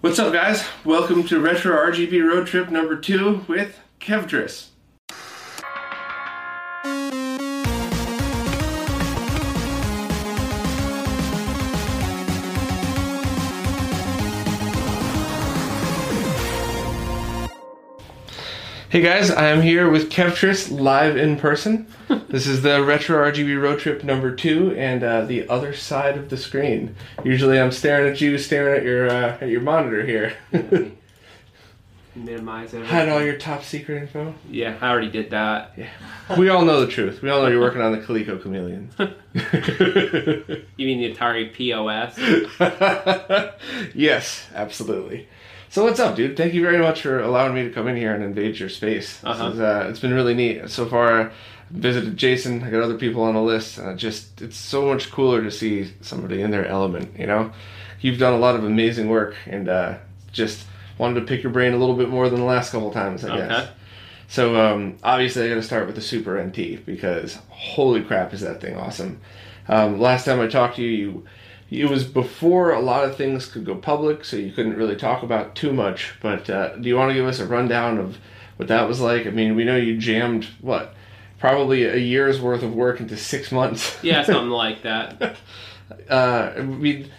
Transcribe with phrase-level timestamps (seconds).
[0.00, 0.64] What's up, guys?
[0.84, 4.68] Welcome to Retro RGB Road Trip number two with Kevtris.
[18.98, 21.86] Hey guys, I am here with Kevtris live in person.
[22.28, 26.30] this is the Retro RGB Road Trip number two, and uh, the other side of
[26.30, 26.96] the screen.
[27.22, 30.36] Usually, I'm staring at you, staring at your uh, at your monitor here.
[32.16, 32.86] Minimize everything.
[32.96, 34.34] Hide all your top secret info.
[34.50, 35.74] Yeah, I already did that.
[35.76, 35.90] Yeah.
[36.36, 37.22] We all know the truth.
[37.22, 38.90] We all know you're working on the Coleco Chameleon.
[40.76, 42.18] You mean the Atari POS?
[43.94, 45.28] yes, absolutely.
[45.70, 46.36] So what's up, dude?
[46.36, 49.22] Thank you very much for allowing me to come in here and invade your space.
[49.22, 49.50] Uh-huh.
[49.50, 51.20] is, uh, it's been really neat so far.
[51.20, 51.30] I
[51.70, 52.62] visited Jason.
[52.62, 53.76] I got other people on the list.
[53.76, 57.18] And I just it's so much cooler to see somebody in their element.
[57.18, 57.52] You know,
[58.00, 59.98] you've done a lot of amazing work, and uh,
[60.32, 60.64] just
[60.96, 63.22] wanted to pick your brain a little bit more than the last couple times.
[63.24, 63.48] I guess.
[64.28, 68.40] So um, obviously, I got to start with the Super NT because holy crap, is
[68.40, 69.20] that thing awesome!
[69.68, 71.24] Um, last time I talked to you, you
[71.70, 75.22] it was before a lot of things could go public, so you couldn't really talk
[75.22, 76.14] about too much.
[76.20, 78.18] But uh, do you want to give us a rundown of
[78.56, 79.26] what that was like?
[79.26, 80.94] I mean, we know you jammed what,
[81.38, 83.98] probably a year's worth of work into six months.
[84.02, 85.36] Yeah, something like that.
[86.08, 87.10] uh, I mean,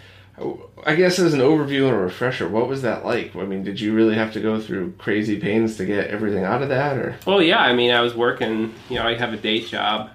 [0.84, 3.36] I guess as an overview and a refresher, what was that like?
[3.36, 6.62] I mean, did you really have to go through crazy pains to get everything out
[6.62, 7.16] of that, or?
[7.26, 10.10] Well, yeah, I mean, I was working, you know, I have a day job,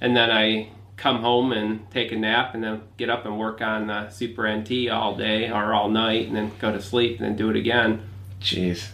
[0.00, 0.70] and then I
[1.02, 4.48] come home and take a nap, and then get up and work on uh, Super
[4.48, 7.56] NT all day or all night, and then go to sleep, and then do it
[7.56, 8.00] again.
[8.40, 8.88] Jeez,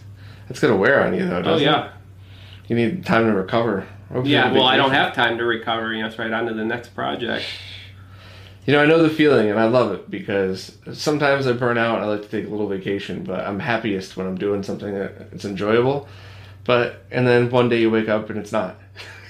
[0.47, 1.71] that's gonna wear on you though, Oh, doesn't it?
[1.71, 1.91] yeah.
[2.67, 3.87] You need time to recover.
[4.11, 6.53] Hopefully Yeah, well, I don't have time to recover, you know, it's right on to
[6.55, 7.45] the next project.
[8.65, 11.95] You know, I know the feeling, and I love it because sometimes I burn out.
[11.97, 14.93] and I like to take a little vacation, but I'm happiest when I'm doing something
[14.93, 16.07] that it's enjoyable.
[16.65, 18.75] But and then one day you wake up and it's not.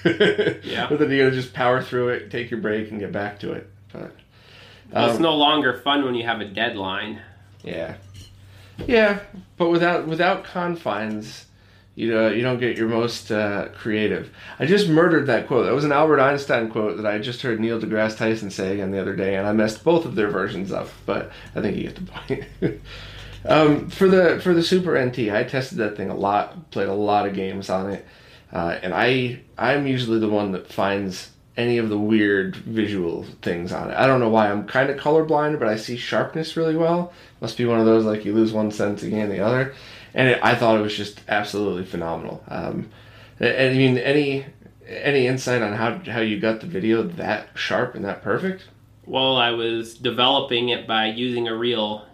[0.04, 0.86] Yeah.
[0.88, 3.52] But then you gotta just power through it, take your break, and get back to
[3.52, 3.70] it.
[3.92, 4.12] But
[4.92, 7.20] Well, it's um, no longer fun when you have a deadline.
[7.62, 7.96] yeah,
[8.86, 9.20] yeah.
[9.56, 11.46] But without without confines,
[11.94, 14.30] you know, you don't get your most uh, creative.
[14.58, 15.66] I just murdered that quote.
[15.66, 18.90] That was an Albert Einstein quote that I just heard Neil deGrasse Tyson say again
[18.90, 20.88] the other day, and I messed both of their versions up.
[21.04, 22.44] But I think you get the point.
[23.44, 26.94] um, for the for the Super NT, I tested that thing a lot, played a
[26.94, 28.06] lot of games on it,
[28.52, 33.72] uh, and I I'm usually the one that finds any of the weird visual things
[33.72, 33.94] on it.
[33.94, 34.50] I don't know why.
[34.50, 37.12] I'm kind of colorblind, but I see sharpness really well.
[37.40, 39.74] Must be one of those like you lose one sense, you gain the other.
[40.14, 42.42] And it, I thought it was just absolutely phenomenal.
[42.48, 42.90] Um,
[43.38, 44.46] and I mean, any
[44.88, 48.64] any insight on how how you got the video that sharp and that perfect?
[49.06, 52.06] Well, I was developing it by using a real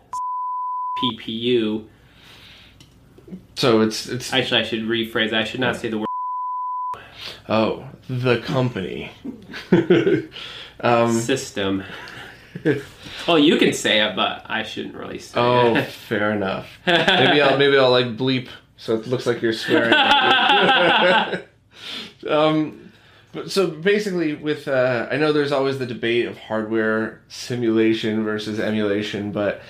[1.02, 1.86] PPU.
[3.54, 5.32] So it's it's Actually, I should rephrase.
[5.32, 6.06] I should not say the word.
[7.48, 9.10] Oh the company.
[10.80, 11.82] um, system.
[13.28, 15.78] well, you can say it, but I shouldn't really say oh, it.
[15.78, 16.68] Oh, fair enough.
[16.86, 19.92] Maybe I'll maybe I'll like bleep so it looks like you're swearing.
[22.28, 22.92] um,
[23.32, 28.60] but so basically, with uh, I know there's always the debate of hardware simulation versus
[28.60, 29.62] emulation, but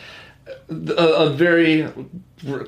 [0.69, 1.89] a, a very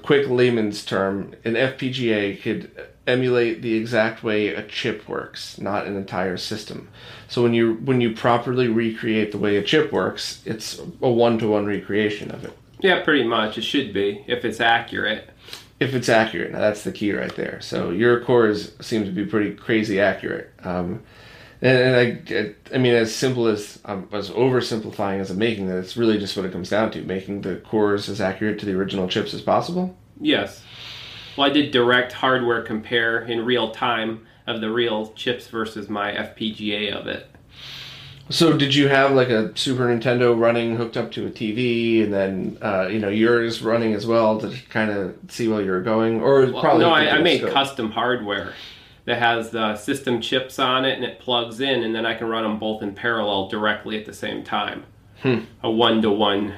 [0.02, 2.70] quick layman's term, an FPGA could
[3.06, 6.88] emulate the exact way a chip works, not an entire system.
[7.28, 11.38] So when you when you properly recreate the way a chip works, it's a one
[11.38, 12.56] to one recreation of it.
[12.80, 13.58] yeah, pretty much.
[13.58, 15.30] It should be if it's accurate.
[15.80, 16.52] if it's accurate.
[16.52, 17.60] Now that's the key right there.
[17.60, 20.52] So your cores seem to be pretty crazy accurate.
[20.64, 21.02] Um,
[21.60, 25.78] and, and I, I mean, as simple as um, as oversimplifying as I'm making that,
[25.78, 28.74] it's really just what it comes down to: making the cores as accurate to the
[28.74, 29.96] original chips as possible.
[30.20, 30.62] Yes.
[31.36, 36.12] Well, I did direct hardware compare in real time of the real chips versus my
[36.12, 37.28] FPGA of it.
[38.30, 42.12] So did you have like a Super Nintendo running hooked up to a TV, and
[42.12, 45.80] then uh, you know yours running as well to kind of see where you were
[45.80, 47.52] going, or Well, probably no, I, I made scope?
[47.52, 48.52] custom hardware
[49.08, 52.28] that has the system chips on it and it plugs in, and then I can
[52.28, 54.84] run them both in parallel directly at the same time.
[55.22, 55.38] Hmm.
[55.62, 56.56] A one to one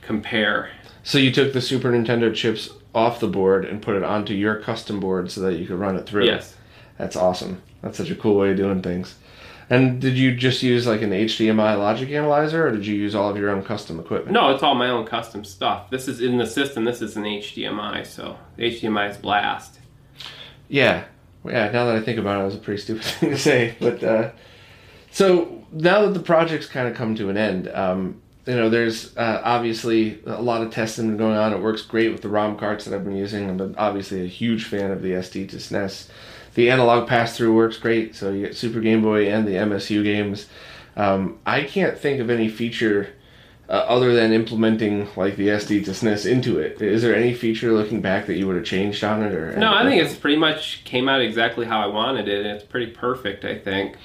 [0.00, 0.70] compare.
[1.02, 4.54] So you took the Super Nintendo chips off the board and put it onto your
[4.60, 6.26] custom board so that you could run it through.
[6.26, 6.54] Yes.
[6.96, 7.60] That's awesome.
[7.82, 9.16] That's such a cool way of doing things.
[9.68, 13.30] And did you just use like an HDMI logic analyzer, or did you use all
[13.30, 14.32] of your own custom equipment?
[14.32, 15.90] No, it's all my own custom stuff.
[15.90, 16.84] This is in the system.
[16.84, 19.80] This is an HDMI, so HDMI is blast.
[20.68, 21.04] Yeah,
[21.44, 21.70] yeah.
[21.70, 23.74] Now that I think about it, it was a pretty stupid thing to say.
[23.80, 24.30] But uh,
[25.10, 29.16] so now that the project's kind of come to an end, um, you know, there's
[29.16, 31.52] uh, obviously a lot of testing going on.
[31.52, 33.48] It works great with the ROM carts that I've been using.
[33.48, 36.08] I'm obviously a huge fan of the SD2SNES.
[36.54, 40.02] The analog pass through works great, so you get Super Game Boy and the MSU
[40.02, 40.46] games.
[40.96, 43.10] Um, I can't think of any feature
[43.68, 46.80] uh, other than implementing like the SD2SNES into it.
[46.80, 49.74] Is there any feature looking back that you would have changed on it, or No,
[49.74, 52.46] I think it's pretty much came out exactly how I wanted it.
[52.46, 53.96] and It's pretty perfect, I think.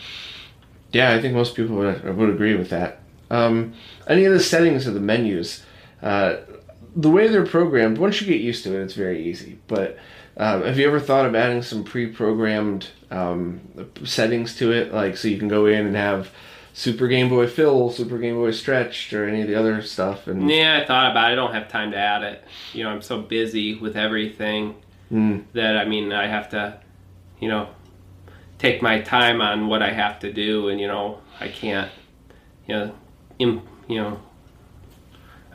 [0.92, 3.00] Yeah, I think most people would, would agree with that.
[3.32, 3.74] Um,
[4.08, 5.64] any of the settings of the menus,
[6.02, 6.38] uh,
[6.96, 9.58] the way they're programmed, once you get used to it, it's very easy.
[9.68, 9.98] But
[10.38, 13.62] um, have you ever thought of adding some pre-programmed um,
[14.04, 16.32] settings to it, like so you can go in and have
[16.76, 20.28] Super Game Boy Fill, Super Game Boy Stretched, or any of the other stuff?
[20.28, 21.34] And Yeah, I thought about it.
[21.34, 22.44] I don't have time to add it.
[22.74, 24.76] You know, I'm so busy with everything
[25.12, 25.44] Mm.
[25.54, 26.80] that I mean, I have to,
[27.40, 27.68] you know,
[28.58, 31.92] take my time on what I have to do, and you know, I can't,
[32.68, 32.96] you know,
[33.38, 34.20] im, you know,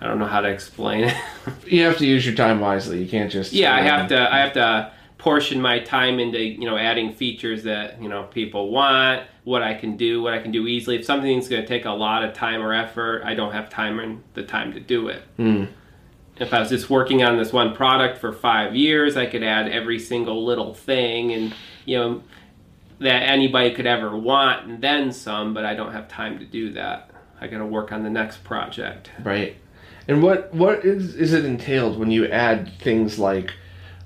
[0.01, 1.17] I don't know how to explain it.
[1.67, 3.03] you have to use your time wisely.
[3.03, 4.33] You can't just yeah, I have to.
[4.33, 8.71] I have to portion my time into you know adding features that you know people
[8.71, 10.97] want, what I can do, what I can do easily.
[10.97, 13.99] If something's going to take a lot of time or effort, I don't have time
[13.99, 15.23] and the time to do it.
[15.39, 15.69] Mm.
[16.37, 19.67] If I was just working on this one product for five years, I could add
[19.71, 21.55] every single little thing and
[21.87, 22.23] you know
[22.99, 25.55] that anybody could ever want and then some.
[25.55, 27.11] But I don't have time to do that.
[27.41, 29.11] I got to work on the next project.
[29.25, 29.57] Right.
[30.07, 33.55] And what what is is it entailed when you add things like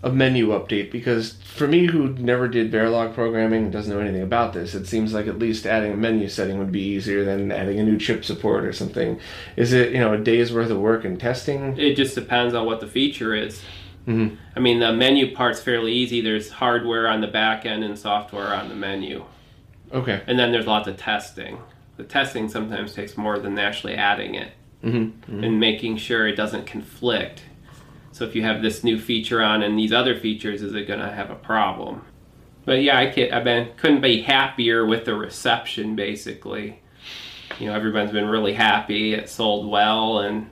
[0.02, 0.90] a menu update?
[0.90, 5.12] Because for me, who never did Verilog programming, doesn't know anything about this, it seems
[5.14, 8.24] like at least adding a menu setting would be easier than adding a new chip
[8.24, 9.18] support or something.
[9.56, 11.78] Is it you know a day's worth of work and testing?
[11.78, 13.62] It just depends on what the feature is.
[14.08, 14.36] Mhm.
[14.56, 16.20] I mean, the menu part's fairly easy.
[16.20, 19.24] There's hardware on the back end and software on the menu.
[19.94, 20.22] Okay.
[20.26, 21.58] And then there's lots of testing.
[21.98, 24.48] The testing sometimes takes more than actually adding it
[24.82, 25.44] Mm-hmm.
[25.44, 27.42] and making sure it doesn't conflict.
[28.12, 31.00] So if you have this new feature on and these other features, is it going
[31.00, 32.04] to have a problem?
[32.64, 35.96] But yeah, I can't, I've been couldn't be happier with the reception.
[35.96, 36.80] Basically,
[37.58, 39.14] you know, everyone's been really happy.
[39.14, 40.48] It sold well, and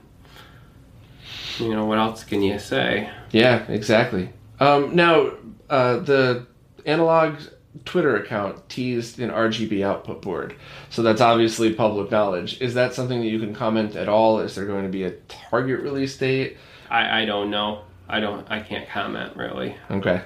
[1.59, 3.09] you know, what else can you say?
[3.31, 4.29] Yeah, exactly.
[4.59, 5.31] Um, now,
[5.69, 6.47] uh, the
[6.85, 7.39] analog
[7.85, 10.55] Twitter account teased an RGB output board,
[10.89, 12.59] so that's obviously public knowledge.
[12.59, 14.39] Is that something that you can comment at all?
[14.39, 16.57] Is there going to be a target release date?
[16.91, 17.81] I, I don't know.
[18.09, 18.45] I don't.
[18.51, 19.75] I can't comment really.
[19.89, 20.21] Okay.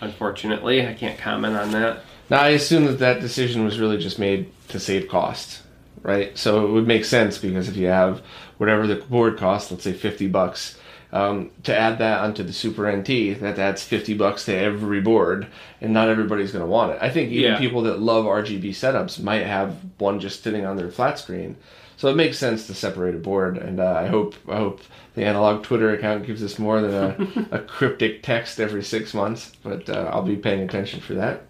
[0.00, 2.00] Unfortunately, I can't comment on that.
[2.28, 5.62] Now, I assume that that decision was really just made to save cost,
[6.02, 6.36] right?
[6.36, 8.20] So it would make sense because if you have
[8.58, 10.78] whatever the board costs, let's say 50 bucks,
[11.12, 15.46] um, to add that onto the Super NT, that adds 50 bucks to every board,
[15.80, 16.98] and not everybody's going to want it.
[17.00, 17.58] I think even Yeah.
[17.58, 21.56] people that love RGB setups might have one just sitting on their flat screen.
[21.96, 24.82] So it makes sense to separate a board, and uh, I hope I hope
[25.14, 29.52] the analog Twitter account gives us more than a, a cryptic text every six months.
[29.62, 31.42] But uh, I'll be paying attention for that.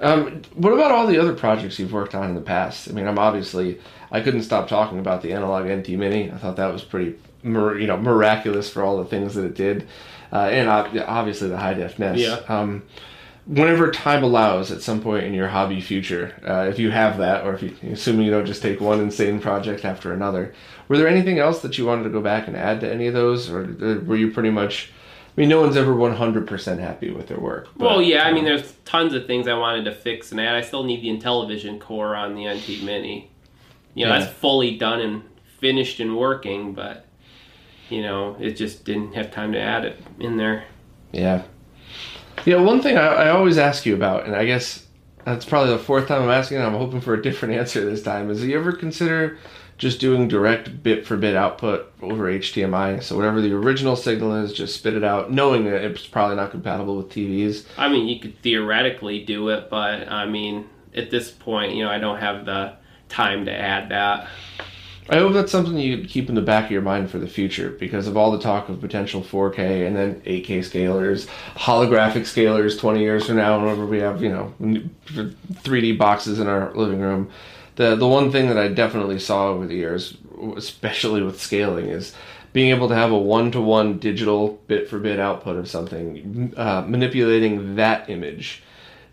[0.00, 2.88] Um, what about all the other projects you've worked on in the past?
[2.88, 3.80] I mean, I'm obviously
[4.12, 6.30] I couldn't stop talking about the analog NT Mini.
[6.30, 9.88] I thought that was pretty, you know, miraculous for all the things that it did,
[10.32, 12.20] uh, and obviously the high def NES.
[12.20, 12.40] Yeah.
[12.48, 12.84] Um,
[13.48, 17.44] whenever time allows, at some point in your hobby future, uh, if you have that,
[17.44, 20.54] or if you, assuming you don't just take one insane project after another,
[20.86, 23.14] were there anything else that you wanted to go back and add to any of
[23.14, 24.92] those, or uh, were you pretty much?
[25.36, 27.68] I mean, no one's ever 100% happy with their work.
[27.76, 30.40] but, Well, yeah, I mean, um, there's tons of things I wanted to fix and
[30.40, 30.54] add.
[30.56, 33.30] I still need the Intellivision core on the NT Mini.
[33.94, 34.18] You know, Yeah.
[34.20, 35.22] that's fully done and
[35.60, 37.06] finished and working, but
[37.88, 40.64] you know, it just didn't have time to add it in there.
[41.12, 41.42] Yeah.
[42.44, 44.86] Yeah, one thing I, I always ask you about, and I guess
[45.24, 48.30] that's probably the fourth time I'm asking, I'm hoping for a different answer this time,
[48.30, 49.38] is you ever consider
[49.76, 53.02] just doing direct bit for bit output over HDMI?
[53.02, 56.50] So whatever the original signal is, just spit it out, knowing that it's probably not
[56.50, 57.64] compatible with TVs.
[57.76, 61.90] I mean, you could theoretically do it, but I mean, at this point, you know,
[61.90, 62.74] I don't have the
[63.08, 64.28] time to add that.
[65.10, 67.70] I hope that's something you keep in the back of your mind for the future
[67.70, 73.00] because of all the talk of potential 4K and then 8K scalers, holographic scalers 20
[73.00, 77.30] years from now, whenever we have, you know, 3D boxes in our living room.
[77.76, 80.16] The, the one thing that I definitely saw over the years,
[80.56, 82.14] especially with scaling, is
[82.52, 86.52] being able to have a one to one digital bit for bit output of something,
[86.56, 88.62] uh, manipulating that image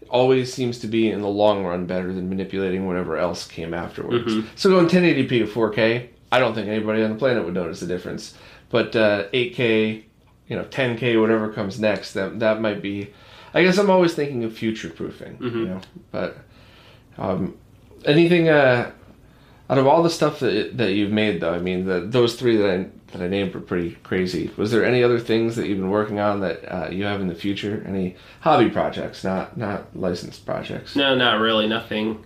[0.10, 4.34] always seems to be in the long run better than manipulating whatever else came afterwards.
[4.56, 7.88] So going 1080p to 4K, I don't think anybody on the planet would notice the
[7.88, 8.34] difference.
[8.70, 10.04] But uh, 8K,
[10.48, 13.14] you know, 10K, whatever comes next, that that might be.
[13.54, 15.82] I guess I'm always thinking of future proofing, you know.
[16.12, 16.38] But
[17.18, 17.58] um,
[18.06, 18.92] anything, uh,
[19.70, 22.58] Out of all the stuff that that you've made, though, I mean, the, those three
[22.58, 24.52] that I that I named were pretty crazy.
[24.58, 27.28] Was there any other things that you've been working on that uh, you have in
[27.28, 27.84] the future?
[27.88, 30.96] Any hobby projects, not not licensed projects?
[30.96, 31.68] No, not really.
[31.68, 32.24] Nothing.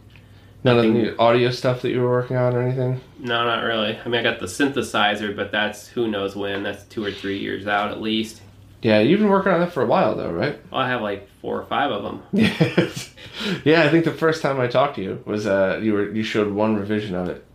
[0.63, 2.99] None of the audio stuff that you were working on or anything?
[3.17, 3.97] No, not really.
[3.97, 6.63] I mean, I got the synthesizer, but that's who knows when.
[6.63, 8.41] That's two or three years out at least.
[8.81, 10.59] Yeah, you've been working on that for a while, though, right?
[10.71, 12.23] Well, I have like four or five of them.
[12.31, 13.13] Yes.
[13.63, 16.23] yeah, I think the first time I talked to you was uh, you were you
[16.23, 17.45] showed one revision of it.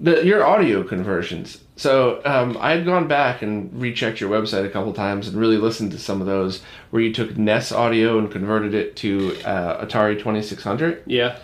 [0.00, 1.63] The, your audio conversions.
[1.76, 5.56] So um, I had gone back and rechecked your website a couple times and really
[5.56, 9.84] listened to some of those where you took NES audio and converted it to uh,
[9.84, 11.02] Atari Twenty Six Hundred.
[11.06, 11.38] Yeah.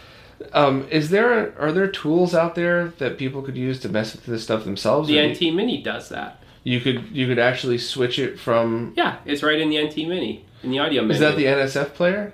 [0.52, 4.24] Um, is there are there tools out there that people could use to mess with
[4.24, 5.08] this stuff themselves?
[5.08, 6.42] The Or you- NT Mini does that.
[6.62, 8.92] You could you could actually switch it from.
[8.96, 11.14] Yeah, it's right in the NT Mini in the audio menu.
[11.14, 12.32] Is that the NSF player,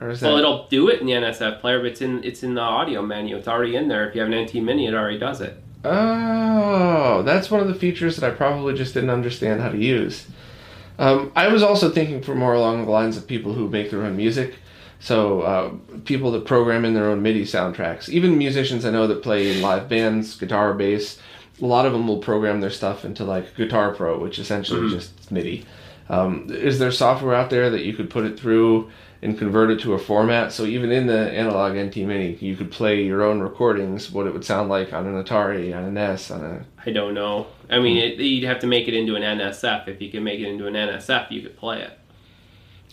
[0.00, 0.28] or is that?
[0.28, 3.02] Well, it'll do it in the NSF player, but it's in it's in the audio
[3.02, 3.34] menu.
[3.36, 4.06] It's already in there.
[4.08, 5.56] If you have an NT Mini, it already does it.
[5.84, 10.26] Oh, that's one of the features that I probably just didn't understand how to use.
[10.98, 14.02] Um, I was also thinking for more along the lines of people who make their
[14.02, 14.54] own music.
[15.00, 15.72] So uh,
[16.04, 19.60] people that program in their own MIDI soundtracks, even musicians I know that play in
[19.60, 21.18] live bands, guitar, bass.
[21.60, 24.92] A lot of them will program their stuff into like Guitar Pro, which essentially is
[24.92, 25.66] just MIDI.
[26.08, 28.90] Um, is there software out there that you could put it through
[29.22, 30.52] and convert it to a format?
[30.52, 34.32] So even in the analog NT Mini, you could play your own recordings, what it
[34.32, 37.46] would sound like on an Atari, on an NES, on a I don't know.
[37.70, 39.88] I mean, it, you'd have to make it into an NSF.
[39.88, 41.98] If you can make it into an NSF, you could play it.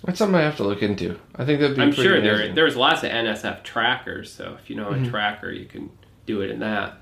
[0.04, 1.20] That's something I have to look into.
[1.36, 1.82] I think that'd be.
[1.82, 4.32] I'm sure there there's lots of NSF trackers.
[4.32, 5.90] So if you know a tracker, you can
[6.26, 7.00] do it in that.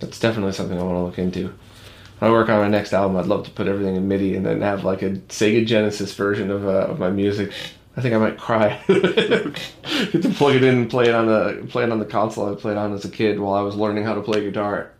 [0.00, 1.54] That's definitely something I want to look into.
[2.20, 4.60] I work on my next album, I'd love to put everything in MIDI and then
[4.60, 7.52] have like a Sega Genesis version of, uh, of my music.
[7.96, 8.80] I think I might cry.
[8.86, 12.52] Get to plug it in and play it on the play it on the console
[12.52, 14.92] I played on as a kid while I was learning how to play guitar.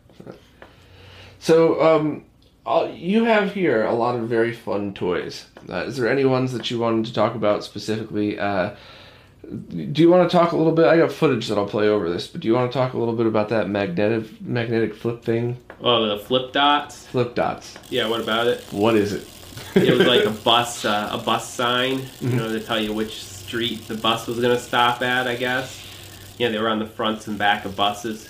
[1.39, 2.25] So, um,
[2.67, 5.47] uh, you have here a lot of very fun toys.
[5.69, 8.39] Uh, is there any ones that you wanted to talk about specifically?
[8.39, 8.75] Uh,
[9.43, 10.87] do you want to talk a little bit?
[10.87, 12.99] I got footage that I'll play over this, but do you want to talk a
[12.99, 15.59] little bit about that magnetic magnetic flip thing?
[15.81, 17.07] Oh, the flip dots.
[17.07, 17.77] Flip dots.
[17.89, 18.65] Yeah, what about it?
[18.71, 19.29] What is it?
[19.75, 23.23] It was like a bus, uh, a bus sign, you know, to tell you which
[23.23, 25.27] street the bus was going to stop at.
[25.27, 25.85] I guess.
[26.39, 28.29] Yeah, they were on the fronts and back of buses.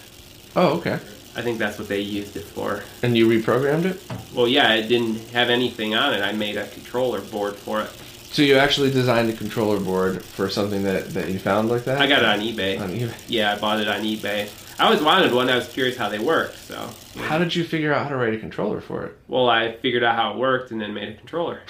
[0.56, 0.98] Oh, okay.
[1.36, 2.82] I think that's what they used it for.
[3.02, 4.00] And you reprogrammed it?
[4.34, 6.22] Well, yeah, it didn't have anything on it.
[6.22, 7.90] I made a controller board for it.
[8.32, 12.00] So you actually designed a controller board for something that, that you found like that?
[12.00, 12.80] I got it on eBay.
[12.80, 13.14] On eBay.
[13.28, 14.48] Yeah, I bought it on eBay.
[14.80, 15.48] I always wanted one.
[15.50, 16.56] I was curious how they worked.
[16.58, 16.90] So,
[17.22, 19.16] How did you figure out how to write a controller for it?
[19.26, 21.60] well, I figured out how it worked and then made a controller.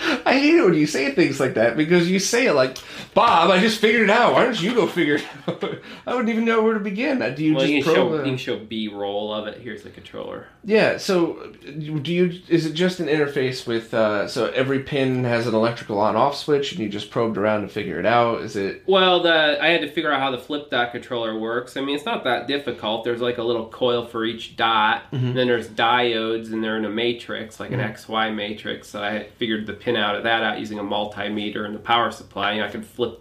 [0.00, 2.78] I hate it when you say things like that because you say it like,
[3.14, 4.32] Bob, I just figured it out.
[4.32, 5.64] Why don't you go figure it out?
[6.06, 7.20] I wouldn't even know where to begin.
[7.20, 9.60] Uh, do you Well, just you can, show, you can show B-roll of it.
[9.60, 10.46] Here's the controller.
[10.64, 15.46] Yeah, so do you is it just an interface with uh, so every pin has
[15.46, 18.42] an electrical on off switch and you just probed around to figure it out?
[18.42, 21.76] Is it Well, the I had to figure out how the flip dot controller works.
[21.76, 23.04] I mean, it's not that difficult.
[23.04, 26.84] There's like a little coil for each dot, and then there's diodes, and they're in
[26.84, 28.12] a matrix, like an mm-hmm.
[28.12, 28.88] XY matrix.
[28.88, 32.10] So I figured the pin out of that out using a multimeter and the power
[32.10, 32.52] supply.
[32.52, 33.20] And I could flip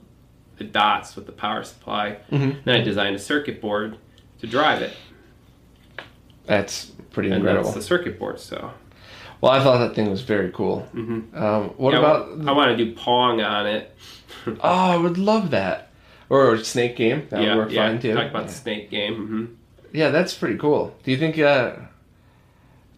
[0.57, 2.17] the dots with the power supply.
[2.29, 3.97] Then I designed a circuit board
[4.39, 4.93] to drive it,
[6.45, 7.65] that's pretty and incredible.
[7.65, 8.39] that's the circuit board.
[8.39, 8.71] So
[9.41, 10.88] Well, I thought that thing was very cool.
[10.95, 11.36] Mhm.
[11.36, 12.47] Um, what Yeah, about?
[12.47, 13.95] I want to do Pong on it.
[14.47, 15.89] oh, I would love that.
[16.29, 17.88] Or snake game that yeah, would work yeah.
[17.88, 18.13] fine too.
[18.13, 19.15] Talk about the snake game.
[19.15, 19.45] hmm
[19.95, 20.95] Yeah, that's pretty cool.
[21.03, 21.38] Do you think?
[21.39, 21.74] Uh,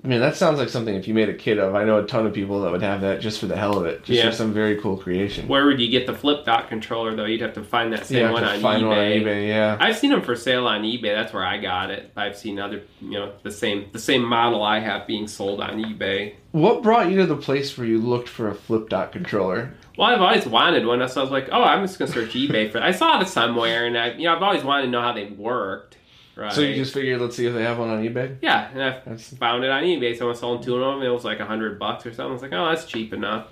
[0.02, 1.76] I mean, that sounds like something if you made a kit of.
[1.76, 3.86] I know a ton of people that would have that just for the hell of
[3.86, 4.30] it, just Yeah.
[4.30, 5.46] for some very cool creation.
[5.50, 7.26] Where would you get the flip dot controller though?
[7.26, 8.88] You'd have to find that same have one to on find eBay.
[8.88, 9.48] one on eBay.
[9.50, 9.78] Yeah.
[9.78, 11.14] I've seen them for sale on eBay.
[11.14, 12.12] That's where I got it.
[12.16, 15.84] I've seen other, you know, the same the same model I have being sold on
[15.84, 16.36] eBay.
[16.54, 19.74] What brought you to the place where you looked for a flip dot controller?
[19.98, 22.72] Well, I've always wanted one, so I was like, oh, I'm just gonna search eBay
[22.72, 22.82] for.
[22.82, 25.26] I saw it somewhere, and I, you know, I've always wanted to know how they
[25.26, 25.98] worked.
[26.36, 26.54] Right.
[26.54, 28.38] So you just figured, let's see if they have one on eBay.
[28.42, 29.36] yeah, and I That's.
[29.36, 30.18] found it on eBay.
[30.18, 31.06] Someone sold two of them.
[31.06, 32.30] It was like a hundred bucks or something.
[32.30, 33.48] I was like, oh, that's cheap enough.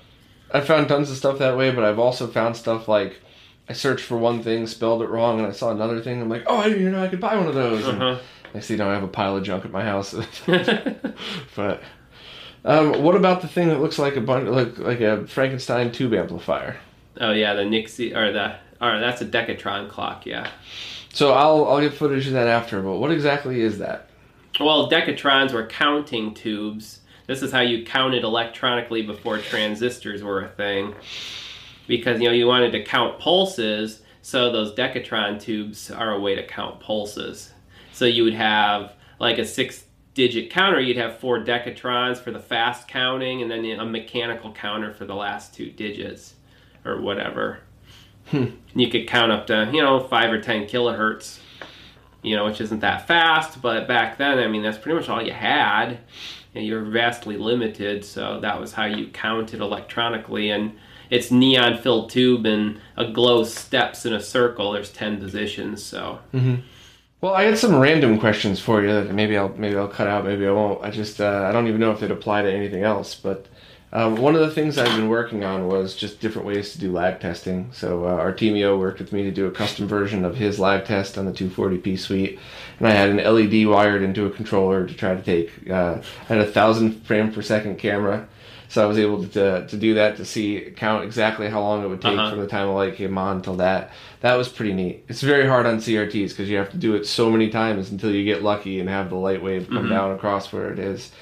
[0.52, 3.20] I found tons of stuff that way, but I've also found stuff like
[3.68, 6.22] I searched for one thing, spelled it wrong, and I saw another thing.
[6.22, 7.86] I'm like, oh, I didn't even know I could buy one of those.
[7.86, 8.20] Uh
[8.62, 10.14] see now I have a pile of junk at my house.
[11.56, 11.82] but
[12.66, 16.14] um, what about the thing that looks like a bunch, like like a Frankenstein tube
[16.14, 16.78] amplifier?
[17.20, 20.26] Oh yeah, the Nixie or the or that's a Dekatron clock.
[20.26, 20.50] Yeah.
[21.14, 22.82] So I'll I'll get footage of that after.
[22.82, 24.10] But what exactly is that?
[24.60, 27.02] Well, Dekatrons were counting tubes.
[27.28, 30.96] This is how you counted electronically before transistors were a thing.
[31.88, 36.36] Because, you know, you wanted to count pulses, so those Dekatron tubes are a way
[36.36, 37.54] to count pulses.
[37.94, 42.40] So you would have like a six digit counter, you'd have four dekatrons for the
[42.40, 46.34] fast counting, and then a mechanical counter for the last two digits
[46.88, 47.60] or whatever.
[48.76, 51.40] You could count up to, you know, five or 10 kilohertz,
[52.22, 55.22] you know, which isn't that fast, but back then, I mean, that's pretty much all
[55.24, 56.00] you had.
[56.54, 60.50] And you're vastly limited, so that was how you counted electronically.
[60.50, 60.74] And
[61.10, 64.74] it's neon filled tube and a glow steps in a circle.
[64.74, 66.20] There's 10 positions, so.
[67.22, 70.26] Well, I had some random questions for you that maybe I'll maybe I'll cut out,
[70.26, 70.84] maybe I won't.
[70.84, 73.16] I just uh, I don't even know if it apply to anything else.
[73.16, 73.48] But
[73.94, 76.92] um, one of the things I've been working on was just different ways to do
[76.92, 77.70] lag testing.
[77.72, 81.18] So uh, Artemio worked with me to do a custom version of his lag test
[81.18, 82.38] on the 240p suite,
[82.80, 85.70] and I had an LED wired into a controller to try to take.
[85.70, 88.28] Uh, I had a thousand frame per second camera.
[88.70, 91.88] So I was able to, to do that to see count exactly how long it
[91.88, 92.32] would take Uh-huh.
[92.32, 93.92] from the time a light came on till that.
[94.20, 95.06] That was pretty neat.
[95.08, 98.12] It's very hard on CRTs because you have to do it so many times until
[98.12, 99.90] you get lucky and have the light wave come Mhm.
[99.92, 101.14] down across where it is.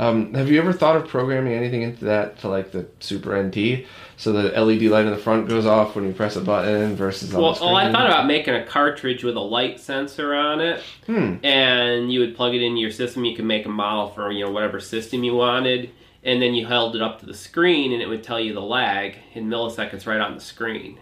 [0.00, 3.84] Um, have you ever thought of programming anything into that to like the Super NT
[4.16, 7.34] so the LED light in the front goes off when you press a button versus
[7.34, 10.82] on Well, well, I thought about making a cartridge with a light sensor on it.
[11.04, 11.36] Hmm.
[11.44, 13.26] and you would plug it into your system.
[13.26, 15.90] You could make a model for you know whatever system you wanted,
[16.24, 18.62] and then you held it up to the screen, and it would tell you the
[18.62, 20.98] lag in milliseconds right on the screen.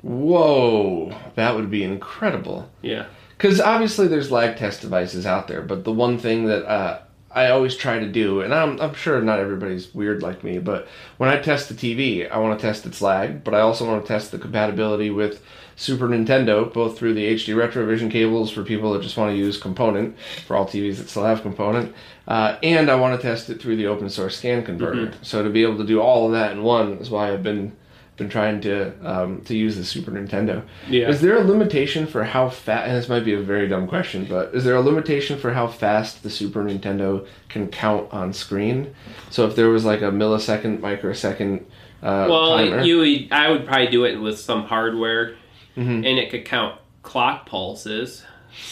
[0.00, 2.70] Whoa, that would be incredible.
[2.80, 3.04] Yeah.
[3.36, 7.00] Because obviously there's lag test devices out there, but the one thing that uh,
[7.32, 10.88] I always try to do, and I'm, I'm sure not everybody's weird like me, but
[11.16, 14.04] when I test the TV, I want to test its lag, but I also want
[14.04, 15.40] to test the compatibility with
[15.76, 19.56] Super Nintendo, both through the HD Retrovision cables for people that just want to use
[19.58, 21.94] component, for all TVs that still have component,
[22.26, 25.12] uh, and I want to test it through the open source scan converter.
[25.22, 27.76] So to be able to do all of that in one is why I've been
[28.20, 30.62] been trying to um, to use the Super Nintendo.
[30.88, 31.08] Yeah.
[31.08, 32.86] Is there a limitation for how fast?
[32.86, 35.66] And this might be a very dumb question, but is there a limitation for how
[35.66, 38.94] fast the Super Nintendo can count on screen?
[39.30, 41.64] So if there was like a millisecond, microsecond
[42.02, 45.34] uh, well, timer, you would, I would probably do it with some hardware,
[45.76, 46.04] Mhm.
[46.06, 48.22] and it could count clock pulses.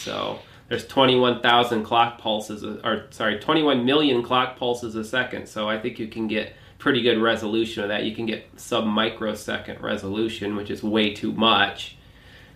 [0.03, 5.47] So there's 21,000 clock pulses, or sorry, 21 million clock pulses a second.
[5.47, 8.05] So I think you can get pretty good resolution of that.
[8.05, 11.97] You can get sub microsecond resolution, which is way too much.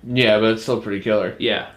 [0.03, 1.35] yeah, but it's still pretty killer.
[1.37, 1.69] Yeah.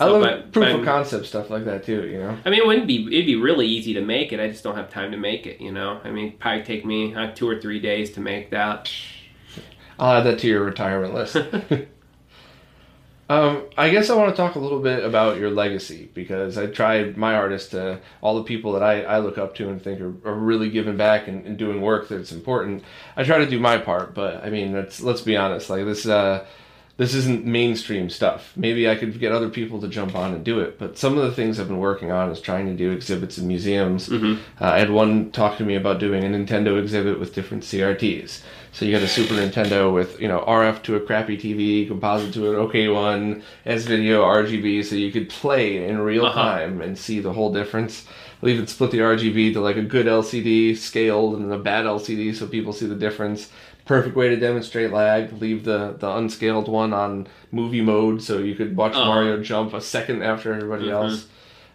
[0.00, 2.08] I love proof of concept stuff like that too.
[2.08, 2.38] You know.
[2.44, 3.06] I mean, it wouldn't be.
[3.06, 4.40] It'd be really easy to make it.
[4.40, 5.60] I just don't have time to make it.
[5.60, 6.00] You know.
[6.02, 8.90] I mean, it'd probably take me uh, two or three days to make that.
[9.98, 11.36] I'll add that to your retirement list.
[13.32, 16.66] um, I guess I want to talk a little bit about your legacy because I
[16.66, 20.02] tried my artist to all the people that I, I look up to and think
[20.02, 22.84] are, are really giving back and, and doing work that's important.
[23.16, 25.70] I try to do my part, but I mean, let's let's be honest.
[25.70, 26.44] Like this, uh,
[27.02, 28.52] this isn't mainstream stuff.
[28.56, 31.24] Maybe I could get other people to jump on and do it, but some of
[31.24, 34.08] the things I've been working on is trying to do exhibits in museums.
[34.08, 34.36] Mhm.
[34.60, 38.40] Uh, I had one talk to me about doing a Nintendo exhibit with different CRTs.
[38.70, 42.32] So you got a Super Nintendo with you know RF to a crappy TV, composite
[42.34, 46.40] to an OK one, S video, RGB, so you could play in real Uh-huh.
[46.42, 48.06] time and see the whole difference.
[48.42, 52.32] I'll even split the RGB to like a good LCD scaled and a bad LCD
[52.34, 53.48] so people see the difference.
[53.84, 55.32] Perfect way to demonstrate lag.
[55.40, 59.06] Leave the the unscaled one on movie mode so you could watch Uh-huh.
[59.06, 60.92] Mario jump a second after everybody Mhm.
[60.92, 61.26] else.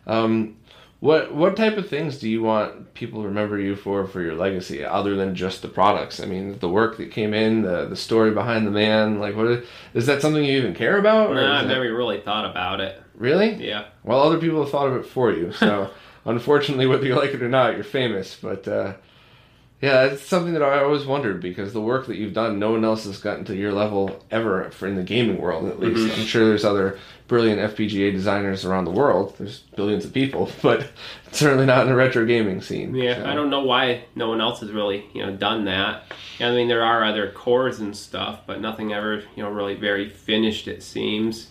[0.08, 0.56] Um,
[1.00, 4.34] what what type of things do you want people to remember you for for your
[4.36, 6.20] legacy, other than just the products?
[6.20, 9.20] I mean, the work that came in, the the story behind the man.
[9.20, 11.34] Like, what is that something you even care about?
[11.34, 13.02] No, I've never really thought about it.
[13.16, 13.54] really.
[13.56, 13.86] Yeah.
[14.04, 15.52] Well, other people have thought of it for you.
[15.52, 15.90] So,
[16.26, 18.38] unfortunately, whether you like it or not, you're famous.
[18.42, 18.94] But uh,
[19.82, 22.84] yeah, it's something that I always wondered because the work that you've done, no one
[22.84, 26.08] else has gotten to your level ever for in the gaming world, at least.
[26.14, 26.20] Mhm.
[26.20, 29.36] I'm sure there's other brilliant FPGA designers around the world.
[29.38, 30.88] There's billions of people, but
[31.32, 32.96] certainly not in the retro gaming scene.
[32.96, 36.04] Yeah, So- I don't know why no one else has really, you know, done that.
[36.40, 40.10] I mean, there are other cores and stuff, but nothing ever, you know, really very
[40.10, 40.68] finished.
[40.68, 41.48] It seems.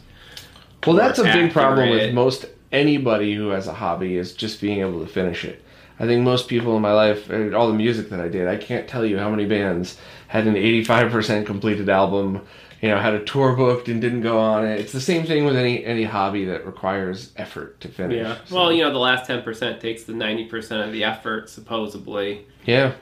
[0.86, 4.60] Well, that's a or big problem with most anybody who has a hobby is just
[4.60, 5.62] being able to finish it.
[5.98, 8.56] I think most people in my life, and all the music that I did, I
[8.56, 9.96] can't tell you how many bands
[10.28, 12.42] had an 85% completed album,
[12.82, 14.78] you know, had a tour booked and didn't go on it.
[14.78, 18.18] It's the same thing with any any hobby that requires effort to finish.
[18.18, 18.36] Yeah.
[18.44, 21.48] So- Well, you know, the last ten percent takes the ninety percent of the effort,
[21.48, 22.46] supposedly.
[22.66, 22.92] Yeah.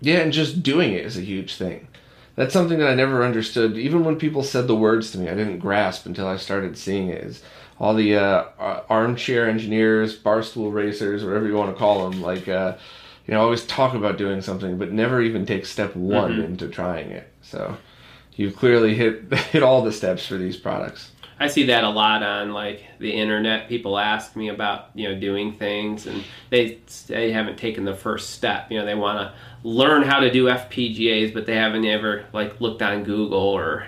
[0.00, 1.88] Yeah, and just doing it is a huge thing.
[2.36, 3.78] That's something that I never understood.
[3.78, 7.08] Even when people said the words to me, I didn't grasp until I started seeing
[7.08, 7.22] it.
[7.24, 7.42] Is
[7.80, 8.44] all the uh,
[8.88, 12.76] armchair engineers, barstool racers, whatever you want to call them, like, uh,
[13.26, 16.44] you know, always talk about doing something, but never even take step one Mhm.
[16.44, 17.32] into trying it.
[17.42, 17.76] So
[18.36, 21.10] you've clearly hit hit all the steps for these products.
[21.40, 23.68] I see that a lot on like the internet.
[23.68, 28.30] People ask me about you know doing things, and they they haven't taken the first
[28.30, 28.70] step.
[28.70, 29.32] You know, they want to
[29.68, 33.84] learn how to do FPGAs, but they haven't ever like looked on Google or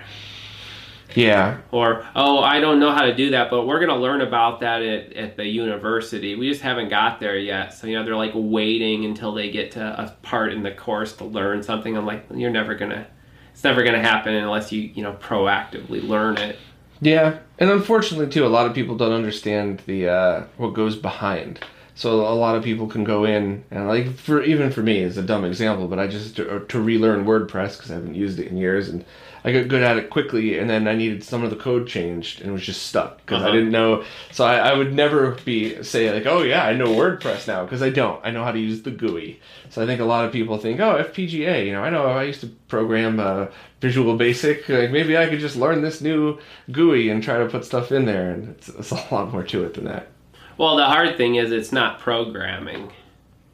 [1.16, 1.59] Yeah.
[1.72, 4.83] or oh I don't know how to do that, but we're gonna learn about that
[4.83, 6.35] at, at the university.
[6.37, 7.74] We just haven't got there yet.
[7.74, 11.14] So you know they're like waiting until they get to a part in the course
[11.16, 11.96] to learn something.
[11.96, 13.07] I'm like you're never gonna.
[13.52, 16.59] It's never going to happen unless you, you know, proactively learn it.
[17.00, 21.61] Yeah, and unfortunately too, a lot of people don't understand the uh, what goes behind.
[21.99, 25.17] So a lot of people can go in and like for even for me, it's
[25.17, 28.49] a dumb example, but I just to, to relearn WordPress because I haven't used it
[28.49, 29.03] in years, and
[29.45, 32.43] I got good at it quickly, and then I needed some of the code changed
[32.43, 33.55] and was just stuck because I Uh-huh.
[33.57, 34.05] didn't know.
[34.31, 37.81] So I, I would never be say like, oh yeah, I know WordPress now because
[37.81, 38.21] I don't.
[38.23, 39.41] I know how to use the GUI.
[39.71, 42.25] So I think a lot of people think, oh FPGA, you know, I know I
[42.25, 43.47] used to program uh,
[43.81, 44.69] Visual Basic.
[44.69, 46.39] Like maybe I could just learn this new
[46.71, 49.65] GUI and try to put stuff in there, and it's, it's a lot more to
[49.65, 50.09] it than that.
[50.59, 52.92] Well, the hard thing is it's not programming.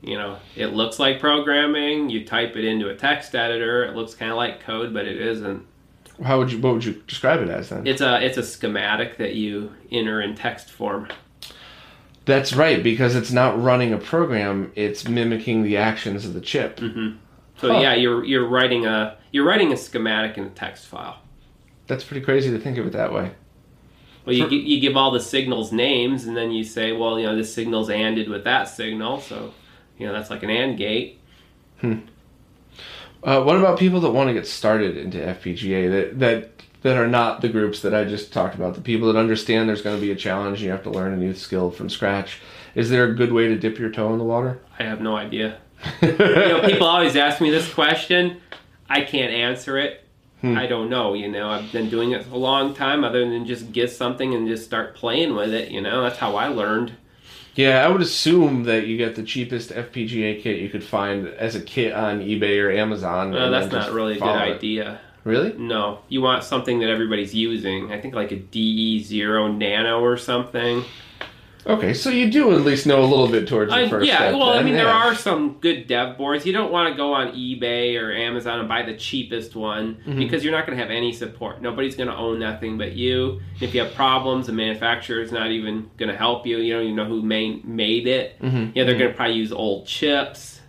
[0.03, 2.11] You know, it looks like programming.
[2.11, 3.85] You type it into a text editor.
[3.85, 5.65] It looks kind of like code, but it isn't.
[6.25, 7.87] How would you what would you describe it as then?
[7.87, 11.09] It's a it's a schematic that you enter in text form.
[12.25, 16.79] That's right because it's not running a program; it's mimicking the actions of the chip.
[16.81, 17.12] hmm
[17.57, 17.81] So Huh.
[17.81, 21.19] yeah, you're you're writing a you're writing a schematic in a text file.
[21.87, 23.33] That's pretty crazy to think of it that way.
[24.25, 27.37] Well, you, you give all the signals names, and then you say, well, you know,
[27.37, 29.53] this signal's anded with that signal, so
[29.99, 31.19] you know that's like an and gate.
[31.83, 36.51] Uh, what about people that want to get started into FPGA that that
[36.83, 38.75] that are not the groups that I just talked about?
[38.75, 41.13] The people that understand there's going to be a challenge and you have to learn
[41.13, 42.41] a new skill from scratch.
[42.75, 44.61] Is there a good way to dip your toe in the water?
[44.79, 45.59] I have no idea.
[46.03, 48.41] You know, people always ask me this question.
[48.89, 50.02] I can't answer it.
[50.43, 50.59] Hmm.
[50.59, 51.15] I don't know.
[51.15, 53.05] You know, I've been doing it a long time.
[53.05, 55.71] Other than just get something and just start playing with it.
[55.71, 56.93] You know, that's how I learned.
[57.55, 61.55] Yeah, I would assume that you get the cheapest FPGA kit you could find as
[61.55, 63.35] a kit on eBay or Amazon.
[63.35, 64.57] Uh, and that's not really a good it.
[64.57, 65.01] idea.
[65.25, 65.53] Really?
[65.53, 67.93] No, you want something that everybody's using.
[67.93, 70.85] I think like a DE zero Nano or something.
[71.64, 74.16] Okay, so you do at least know a little bit towards the I, first yeah,
[74.16, 74.35] step.
[74.35, 75.07] well, I then, mean, there yeah.
[75.11, 76.44] are some good dev boards.
[76.44, 80.16] You don't want to go on eBay or Amazon and buy the cheapest one Mhm.
[80.18, 81.62] because you're not going to have any support.
[81.62, 83.40] Nobody's going to own that thing but you.
[83.61, 86.59] If you have problems, the manufacturer's not even going to help you.
[86.59, 88.40] You don't even know who made made it.
[88.42, 88.72] Mhm.
[88.75, 90.61] Yeah, they're going to probably use old chips.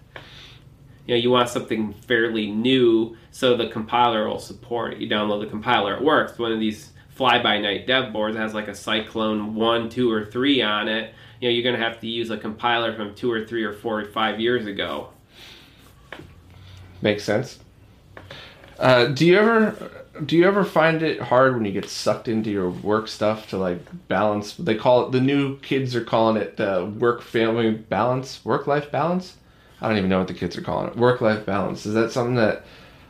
[1.08, 5.00] You know, you want something fairly new so the compiler will support it.
[5.00, 6.38] You download the compiler, it works.
[6.38, 10.88] One of these fly-by-night dev boards has like a Cyclone 1, 2, or 3 on
[10.88, 11.14] it.
[11.40, 13.74] You know, you're going to have to use a compiler from 2 or 3 or
[13.74, 15.10] 4 or 5 years ago.
[17.02, 17.60] Makes sense.
[18.80, 22.52] Uh, do you ever do you ever find it hard when you get sucked into
[22.52, 24.54] your work stuff to like balance?
[24.54, 28.92] They call it the new kids are calling it uh, work family balance, work life
[28.92, 29.38] balance.
[29.82, 30.96] I don't even know what the kids are calling it.
[30.96, 31.86] Work life balance.
[31.86, 32.66] Is that something that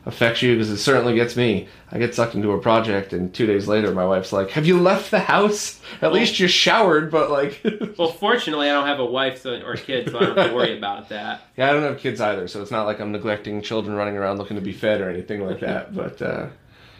[0.06, 0.54] affects you?
[0.54, 1.68] Because it certainly gets me.
[1.90, 4.80] I get sucked into a project, and two days later, my wife's like, "Have you
[4.80, 5.80] left the house?
[6.02, 7.60] At least you showered, but like."
[7.96, 10.54] Well, fortunately, I don't have a wife so, or kids, so I don't have to
[10.54, 11.42] worry about that.
[11.56, 14.38] Yeah, I don't have kids either, so it's not like I'm neglecting children running around
[14.38, 15.94] looking to be fed or anything like that.
[15.94, 16.48] But uh,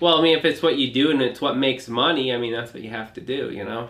[0.01, 2.53] Well, I mean, if it's what you do and it's what makes money, I mean,
[2.53, 3.89] that's what you have to do, you know?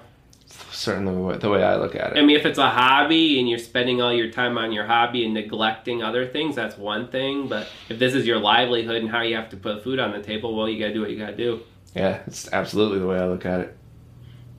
[0.72, 2.18] Certainly the way, I look at it.
[2.18, 5.24] I mean, if it's a hobby and you're spending all your time on your hobby
[5.24, 7.48] and neglecting other things, that's one thing.
[7.48, 10.22] But if this is your livelihood and how you have to put food on the
[10.22, 11.62] table, well, you got to do what you got to do.
[11.94, 13.76] Yeah, it's absolutely the way I look at it.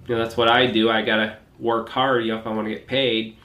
[0.07, 0.89] You know, that's what I do.
[0.89, 3.37] I got to work hard you know, if I want to get paid.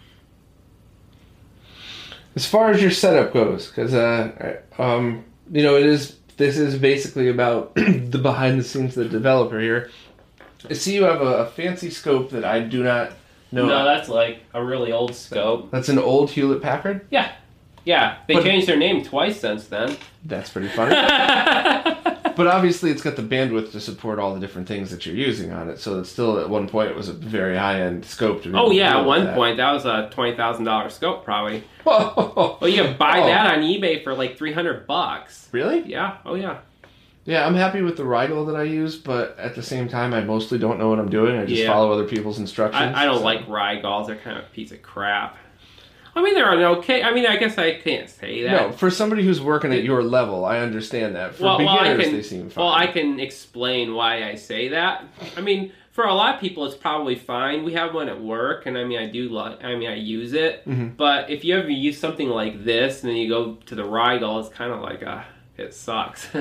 [2.36, 6.78] As far as your setup goes, because uh, um, you know, it is this is
[6.78, 9.90] basically about the behind the scenes of the developer here.
[10.68, 13.12] I see you have a, a fancy scope that I do not
[13.52, 13.66] know.
[13.66, 15.70] No, that's like a really old scope.
[15.70, 17.06] That's an old Hewlett Packard.
[17.10, 17.32] Yeah,
[17.84, 18.18] yeah.
[18.28, 19.96] they But- changed their name twice since then.
[20.24, 20.94] That's pretty funny.
[22.36, 25.50] but obviously, it's got the bandwidth to support all the different things that you're using
[25.52, 25.78] on it.
[25.78, 28.42] So it's still at one point it was a very high end scope.
[28.42, 29.34] To be oh able to yeah, deal at with one that.
[29.34, 31.64] point that was a twenty thousand dollar scope probably.
[31.84, 32.12] Whoa.
[32.36, 32.58] Oh.
[32.60, 33.26] Well, you can buy Oh.
[33.26, 35.48] that on eBay for like three hundred bucks.
[35.52, 35.80] Really?
[35.86, 36.18] Yeah.
[36.26, 36.58] Oh yeah.
[37.26, 40.22] Yeah, I'm happy with the Rigol that I use, but at the same time, I
[40.22, 41.36] mostly don't know what I'm doing.
[41.38, 41.68] I just Yeah.
[41.68, 42.96] follow other people's instructions.
[42.96, 44.06] I, I don't so- like Rigols.
[44.06, 45.36] They're kind of a piece of crap.
[46.16, 47.04] I mean, they're an okay.
[47.04, 48.50] I mean, I guess I can't say that.
[48.50, 51.36] No, for somebody who's working at your level, I understand that.
[51.36, 52.14] For well, well, I beginners, can.
[52.16, 52.64] they seem fine.
[52.64, 55.04] Well, I can explain why I say that.
[55.36, 57.62] I mean, for a lot of people, it's probably fine.
[57.62, 59.28] We have one at work, and I mean, I do.
[59.28, 60.68] Lo- I mean, I use it.
[60.68, 60.96] Mhm.
[60.96, 64.40] But if you ever use something like this, and then you go to the Rigol,
[64.40, 65.24] it's kind of like a.
[65.58, 66.28] It sucks.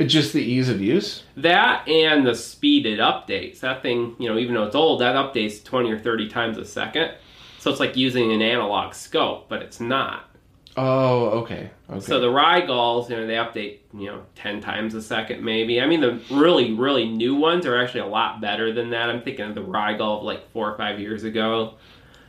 [0.00, 1.22] Just the ease of use.
[1.36, 3.60] That and the speed it updates.
[3.60, 6.64] That thing, you know, even though it's old, that updates 20 or 30 times a
[6.64, 7.12] second.
[7.58, 10.28] So it's like using an analog scope, but it's not.
[10.76, 11.70] Oh, okay.
[11.90, 12.00] Okay.
[12.00, 15.80] So the Rigols, you know, they update, you know, 10 times a second maybe.
[15.80, 19.10] I mean, the really, really new ones are actually a lot better than that.
[19.10, 21.74] I'm thinking of the Rigol of like four or five years ago.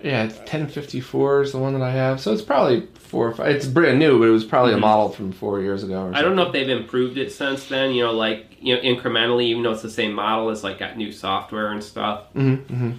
[0.03, 2.19] Yeah, it's 1054 is the one that I have.
[2.19, 3.55] So it's probably four or five.
[3.55, 6.07] It's brand new, but it was probably a model from four years ago.
[6.07, 8.81] Or I don't know if they've improved it since then, you know, like, you know,
[8.81, 12.25] incrementally, even though it's the same model, it's like got new software and stuff.
[12.35, 12.91] Mm-hmm, hmm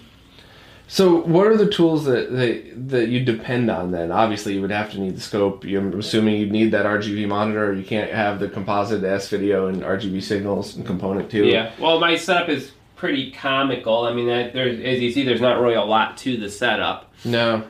[0.88, 3.90] So, what are the tools that, that that you depend on?
[3.90, 5.64] Then, obviously, you would have to need the scope.
[5.64, 7.74] I'm assuming you'd need that RGB monitor.
[7.74, 11.44] You can't have the composite S video and RGB signals and component too.
[11.44, 11.72] Yeah.
[11.78, 12.72] Well, my setup is
[13.04, 14.04] pretty comical.
[14.06, 17.12] I mean, there's, as you see, there's not really a lot to the setup.
[17.22, 17.64] No.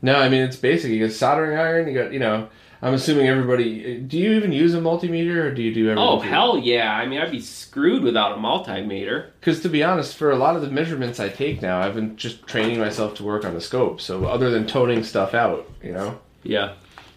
[0.00, 0.90] No, I mean it's basic.
[0.90, 1.86] You got soldering iron.
[1.86, 2.48] You got you know.
[2.80, 3.98] I'm assuming everybody.
[3.98, 5.98] Do you even use a multimeter, or do you do everything?
[5.98, 6.94] Oh, hell yeah.
[6.94, 9.30] I mean, I'd be screwed without a multimeter.
[9.40, 12.16] Because to be honest, for a lot of the measurements I take now, I've been
[12.16, 14.00] just training myself to work on the scope.
[14.00, 16.74] So other than toning stuff out, you know, Yeah.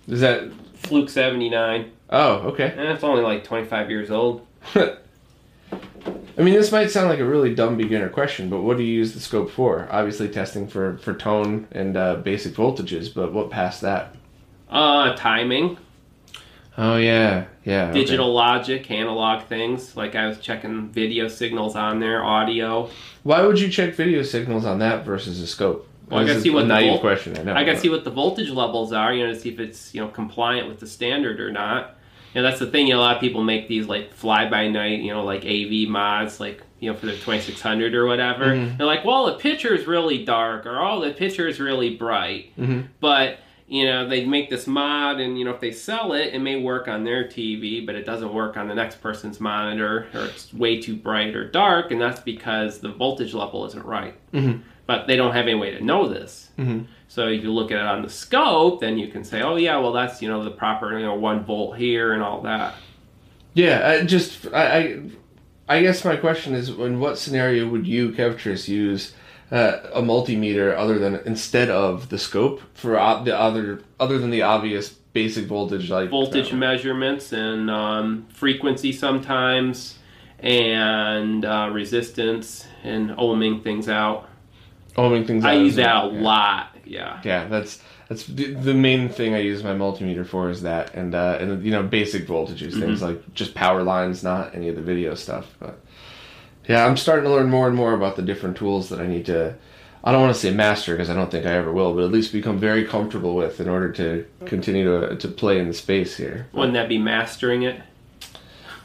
[0.07, 0.51] is that?
[0.73, 1.91] Fluke 79.
[2.09, 2.73] Oh, okay.
[2.75, 4.45] And it's only like 25 years old.
[6.37, 8.93] I mean, this might sound like a really dumb beginner question, but what do you
[8.93, 9.87] use the scope for?
[9.91, 14.15] Obviously, testing for for tone and uh, basic voltages, but what past that?
[14.69, 15.77] Uh, timing,
[16.77, 17.89] Oh yeah, yeah.
[17.89, 17.99] okay.
[17.99, 19.97] digital logic, analog things.
[19.97, 22.89] Like I was checking video signals on there, audio.
[23.23, 25.87] Why would you check video signals on that versus a scope?
[26.09, 27.37] Well, I gotta see what a the naive question.
[27.37, 27.53] I know.
[27.53, 29.93] I gotta but- see what the voltage levels are, you know, to see if it's,
[29.93, 31.95] you know, compliant with the standard or not.
[32.33, 34.49] You know, that's the thing, you know, a lot of people make these like fly
[34.49, 38.45] by night, you know, like AV mods, like, you know, for their 2600 or whatever.
[38.55, 38.77] Mhm.
[38.77, 42.53] They're like, well, the picture is really dark or, oh, the picture is really bright.
[42.57, 42.85] Mhm.
[43.01, 46.39] But, you know, they make this mod and, you know, if they sell it, it
[46.39, 50.25] may work on their TV, but it doesn't work on the next person's monitor or
[50.25, 51.91] it's way too bright or dark.
[51.91, 54.15] And that's because the voltage level isn't right.
[54.33, 54.61] Mhm.
[54.91, 56.49] But they don't have any way to know this.
[56.59, 56.85] Mhm.
[57.07, 59.77] So if you look at it on the scope, then you can say, oh yeah,
[59.77, 62.73] well that's you know the proper you know one volt here and all that.
[63.53, 64.99] Yeah, I just I, I
[65.77, 69.13] I guess my question is, in what scenario would you, Kevtris, use
[69.49, 74.29] uh, a multimeter other than instead of the scope for o- the other other than
[74.29, 79.97] the obvious basic voltage like Voltage uh, measurements and um, frequency sometimes,
[80.39, 84.27] and uh, resistance and ohming things out.
[84.95, 85.45] Things.
[85.45, 86.21] I use that a yeah.
[86.21, 86.67] lot.
[86.85, 87.21] Yeah.
[87.23, 91.15] Yeah, that's that's the, the main thing I use my multimeter for is that, and
[91.15, 93.05] uh, and you know basic voltages, things Mm-hmm.
[93.05, 95.47] like just power lines, not any of the video stuff.
[95.59, 95.79] But
[96.67, 99.25] yeah, I'm starting to learn more and more about the different tools that I need
[99.27, 99.55] to.
[100.03, 102.11] I don't want to say master because I don't think I ever will, but at
[102.11, 106.17] least become very comfortable with in order to continue to to play in the space
[106.17, 106.47] here.
[106.53, 107.81] Wouldn't that be mastering it?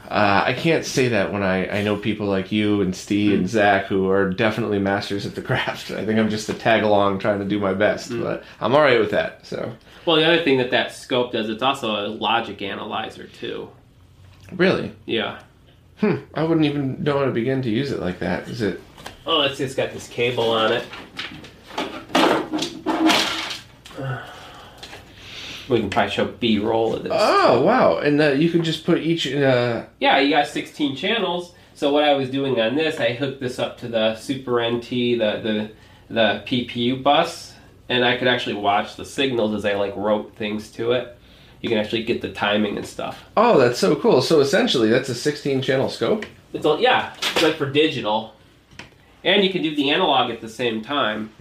[0.07, 3.37] Uh, I can't say that when I, I know people like you and Steve Hmm.
[3.39, 5.91] and Zach who are definitely masters at the craft.
[5.91, 8.21] I think I'm just a tag along trying to do my best, Hmm.
[8.23, 9.45] but I'm all right with that.
[9.45, 9.73] So
[10.05, 13.69] Well, the other thing that that scope does, it's also a logic analyzer too.
[14.55, 14.93] really.
[15.05, 15.39] Yeah.
[15.99, 18.47] Hmm, I wouldn't even know how to begin to use it like that.
[18.47, 18.79] Is it?
[19.25, 20.85] Oh, it's just got this cable on it.
[25.69, 27.11] We can probably show B-roll of this.
[27.13, 27.97] Oh wow!
[27.97, 29.87] And uh, you can just put each a.
[29.99, 31.53] Yeah, you got 16 channels.
[31.73, 34.89] So what I was doing on this, I hooked this up to the Super NT,
[34.89, 35.71] the the
[36.09, 37.53] the PPU bus,
[37.89, 41.17] and I could actually watch the signals as I like wrote things to it.
[41.61, 43.23] You can actually get the timing and stuff.
[43.35, 44.21] Oh, that's so cool!
[44.21, 46.25] So essentially, that's a 16 channel scope.
[46.53, 48.33] It's all, yeah, it's like for digital,
[49.23, 51.31] and you can do the analog at the same time.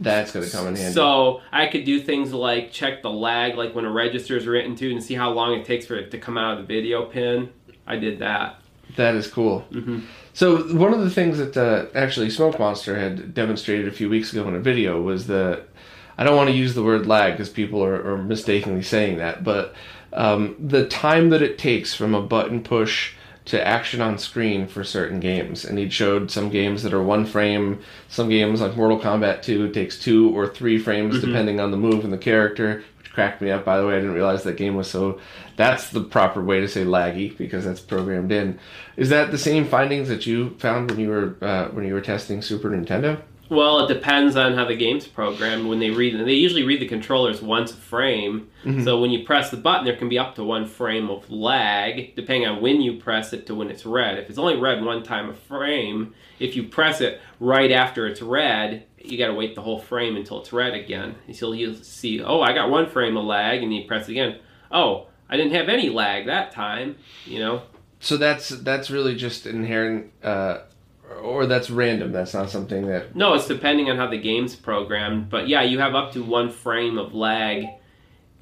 [0.00, 0.94] That's gonna come in handy.
[0.94, 4.74] So I could do things like check the lag, like when a register is written
[4.76, 7.04] to, and see how long it takes for it to come out of the video
[7.04, 7.50] pin.
[7.86, 8.60] I did that.
[8.96, 9.60] that is cool.
[9.72, 10.00] hmm
[10.32, 14.32] So one of the things that uh, actually Smoke Monster had demonstrated a few weeks
[14.32, 15.64] ago in a video was the.
[16.16, 19.42] I don't want to use the word lag because people are, are mistakenly saying that,
[19.42, 19.74] but
[20.12, 23.14] um, the time that it takes from a button push
[23.50, 25.64] to action on screen for certain games.
[25.64, 29.70] And he showed some games that are one frame, some games like Mortal Kombat 2
[29.70, 31.20] takes two or three frames Mhm.
[31.22, 33.94] depending on the move and the character, which cracked me up by the way.
[33.94, 35.18] I didn't realize that game was so
[35.56, 38.58] that's the proper way to say laggy because that's programmed in.
[38.96, 42.00] Is that the same findings that you found when you were uh, when you were
[42.00, 43.18] testing Super Nintendo?
[43.50, 45.68] Well, it depends on how the game's programmed.
[45.68, 48.48] When they read, they usually read the controllers once a frame.
[48.64, 48.84] Mhm.
[48.84, 52.14] So when you press the button, there can be up to one frame of lag,
[52.14, 54.18] depending on when you press it to when it's read.
[54.18, 58.22] If it's only read one time a frame, if you press it right after it's
[58.22, 61.16] read, you got to wait the whole frame until it's read again.
[61.32, 64.36] So you'll see, oh, I got one frame of lag, and you press it again.
[64.70, 66.96] Oh, I didn't have any lag that time.
[67.26, 67.62] You know,
[67.98, 70.58] so that's that's really just inherent, uh,
[71.22, 72.12] or that's random.
[72.12, 73.14] That's not something that.
[73.16, 75.28] No, it's depending on how the game's programmed.
[75.30, 77.66] But yeah, you have up to one frame of lag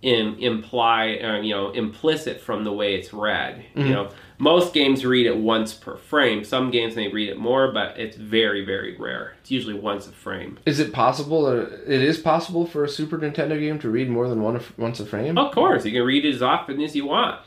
[0.00, 3.64] in imply uh, you know implicit from the way it's read.
[3.74, 3.90] You Mhm.
[3.90, 6.44] know, most games read it once per frame.
[6.44, 9.33] Some games may read it more, but it's very very rare.
[9.40, 10.59] It's usually once a frame.
[10.66, 11.46] Is it possible?
[11.46, 15.00] Uh, it is possible for a Super Nintendo game to read more than one once
[15.00, 15.37] a frame.
[15.37, 17.40] Of course, you can read it as often as you want.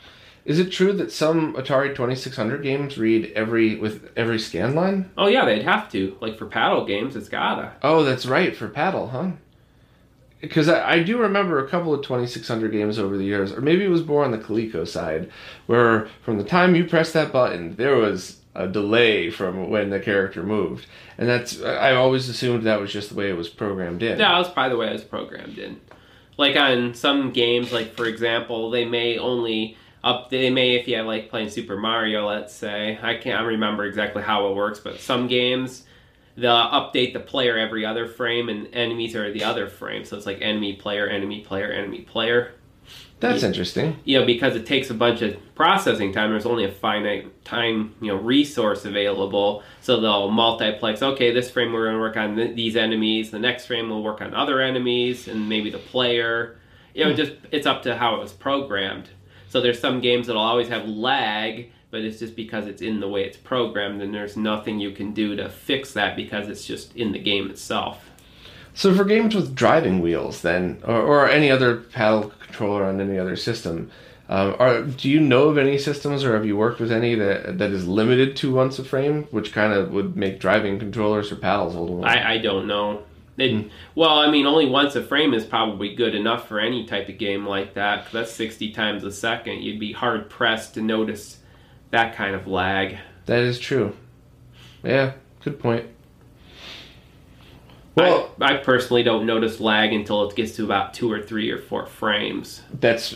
[0.44, 4.74] Is it true that some Atari Twenty Six Hundred games read every with every scan
[4.74, 5.12] line?
[5.18, 6.18] Oh yeah, they'd have to.
[6.20, 7.74] Like for paddle games, it's gotta.
[7.84, 9.32] Oh, that's right for paddle, huh?
[10.40, 13.86] Because I, I do remember a couple of 2600 games over the years, or maybe
[13.86, 15.32] it was more on the Coleco side,
[15.68, 20.00] where from the time you pressed that button, there was a delay from when the
[20.00, 20.88] character moved,
[21.20, 24.18] and that's I always assumed that was just the way it was programmed in.
[24.18, 25.80] Yeah, that's probably the way it was programmed in.
[26.38, 30.30] Like on some games, like for example, they may only up.
[30.30, 33.00] They may, if you have like playing Super Mario, let's say.
[33.02, 35.84] I can't remember exactly how it works, but some games
[36.38, 40.06] they'll update the player every other frame, and enemies are the other frame.
[40.06, 42.54] So it's like enemy player, enemy player, enemy player.
[43.20, 44.00] That's interesting.
[44.04, 46.32] You know, because it takes a bunch of processing time.
[46.32, 49.62] There's only a finite time, you know, resource available.
[49.82, 51.04] So they'll multiplex.
[51.04, 53.30] Okay, this frame we're going to work on th- these enemies.
[53.30, 56.58] The next frame we'll work on other enemies, and maybe the player.
[56.96, 57.18] You know, hmm.
[57.18, 59.10] just it's up to how it was programmed.
[59.52, 63.10] So there's some games that'll always have lag, but it's just because it's in the
[63.10, 66.96] way it's programmed, and there's nothing you can do to fix that because it's just
[66.96, 68.10] in the game itself.
[68.74, 73.20] So for games with driving wheels, then, or, or any other paddle controller on any
[73.20, 73.92] other system,
[74.30, 77.58] um, are do you know of any systems, or have you worked with any that
[77.58, 81.36] that is limited to once a frame, which kind of would make driving controllers or
[81.36, 82.06] paddles a little?
[82.06, 83.04] I, I don't know.
[83.38, 87.10] It, Well, I mean, only once a frame is probably good enough for any type
[87.10, 88.08] of game like that.
[88.12, 89.64] that's 60 times a second.
[89.64, 91.40] You'd be hard pressed to notice
[91.92, 92.98] that kind of lag.
[93.26, 93.96] That is true.
[94.84, 95.14] Yeah,
[95.44, 95.86] good point.
[97.96, 101.50] Well, I, I personally don't notice lag until it gets to about two or three
[101.52, 102.62] or four frames.
[102.80, 103.16] that's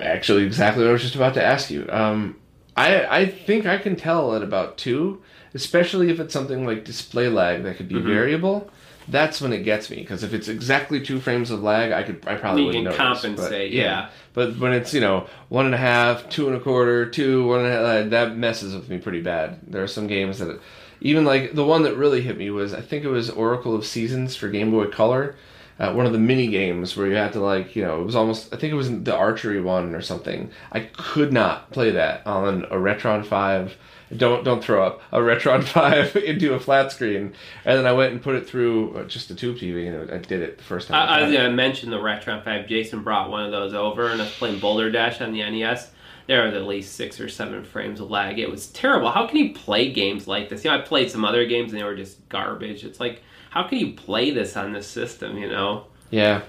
[0.00, 1.86] actually exactly what I was just about to ask you.
[1.90, 2.36] Um,
[2.76, 5.22] I I think I can tell at about two,
[5.54, 8.04] especially if it's something like display lag that could be Mhm.
[8.04, 8.70] variable.
[9.08, 12.26] That's when it gets me because if it's exactly two frames of lag, I could
[12.26, 14.08] I probably You wouldn't can notice, but compensate, yeah.
[14.34, 17.60] But when it's you know one and a half, two and a quarter, two, one
[17.64, 19.60] and a half, that messes with me pretty bad.
[19.66, 20.60] There are some games that,
[21.00, 23.86] even like the one that really hit me was I think it was Oracle of
[23.86, 25.36] Seasons for Game Boy Color.
[25.78, 28.16] Uh, one of the mini games where you had to like you know it was
[28.16, 30.50] almost I think it was the archery one or something.
[30.72, 33.76] I could not play that on a Retron Five.
[34.16, 37.34] Don't don't throw up a Retron Five into a flat screen,
[37.64, 40.18] and then I went and put it through uh, just a tube TV, and I
[40.18, 40.96] did it the first time.
[40.96, 42.68] I, I was going to mention the Retron 5.
[42.68, 45.90] Jason brought one of those over, and I was playing Boulder Dash on the NES.
[46.26, 48.38] There was at least six or seven frames of lag.
[48.38, 49.10] It was terrible.
[49.10, 50.64] How can you play games like this?
[50.64, 52.84] You know, I played some other games, and they were just garbage.
[52.84, 53.22] It's like,
[53.56, 55.84] how can you play this on this system, you know?
[56.10, 56.42] Yeah.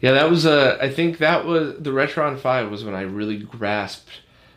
[0.00, 3.36] Yeah, that was uh I think that was the Retron 5 was when I really
[3.38, 4.10] grasped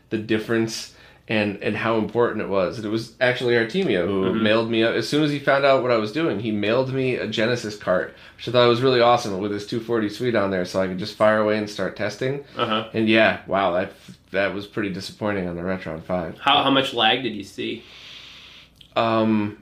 [0.09, 0.93] the difference
[1.27, 2.77] and and how important it was.
[2.77, 4.41] And It was actually Artemio who Mhm.
[4.41, 7.15] mailed me as soon as he found out what I was doing, he mailed me
[7.15, 10.63] a Genesis cart, which I thought was really awesome with his 240 suite on there
[10.63, 12.45] so I could just fire away and start testing.
[12.57, 12.87] Uh huh.
[12.93, 13.91] And yeah, wow, that
[14.31, 16.39] that was pretty disappointing on the Retron 5.
[16.39, 17.83] How, how much lag did you see?
[18.95, 19.57] Um,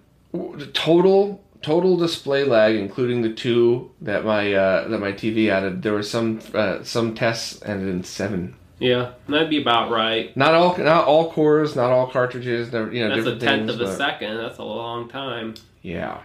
[0.73, 5.81] total total display lag, including the two that my uh, that my TV added.
[5.81, 8.55] There were some uh, some tests ended in seven.
[8.77, 10.35] Yeah, that'd be about right.
[10.37, 12.71] Not all not all cores, not all cartridges.
[12.71, 14.37] You know, That's a tenth things, of a second.
[14.37, 15.55] That's a long time.
[15.81, 16.21] Yeah.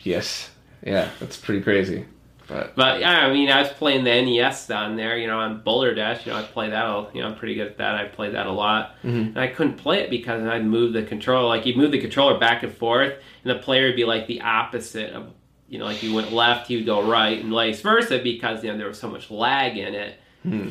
[0.00, 0.50] Yes.
[0.84, 1.08] Yeah.
[1.18, 2.04] That's pretty crazy.
[2.46, 5.62] But But yeah, I mean, I was playing the NES on there, you know, on
[5.62, 6.26] Boulder Dash.
[6.26, 6.84] You know, I play that.
[6.84, 7.94] a- You know, I'm pretty good at that.
[7.94, 9.28] I played that a lot, Mhm.
[9.28, 11.48] and I couldn't play it because I'd move the controller.
[11.48, 14.42] Like you'd move the controller back and forth, and the player would be like the
[14.42, 15.28] opposite of,
[15.68, 18.70] you know, like you went left, he would go right, and vice versa because you
[18.70, 20.14] know there was so much lag in it.
[20.42, 20.68] hmm,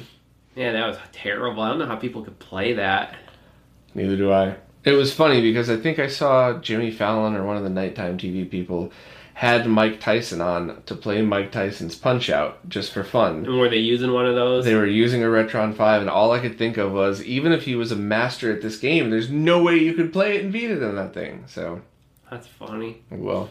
[0.56, 1.64] Yeah, that was terrible.
[1.64, 3.16] I don't know how people could play that.
[3.96, 4.56] neither do I.
[4.84, 8.18] It was funny because I think I saw Jimmy Fallon or one of the nighttime
[8.18, 8.92] TV people
[9.36, 13.46] had Mike Tyson on to play Mike Tyson's Punch Out just for fun.
[13.46, 14.64] And were they using one of those?
[14.64, 17.64] They were using a Retron 5, and all I could think of was even if
[17.64, 20.54] he was a master at this game, there's no way you could play it and
[20.54, 21.46] beat it in that thing.
[21.48, 21.82] So,
[22.30, 23.02] That's funny.
[23.10, 23.50] well.